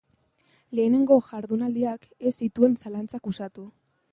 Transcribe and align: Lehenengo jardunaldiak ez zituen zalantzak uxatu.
Lehenengo 0.77 1.17
jardunaldiak 1.27 2.09
ez 2.31 2.33
zituen 2.39 2.75
zalantzak 2.85 3.31
uxatu. 3.35 3.69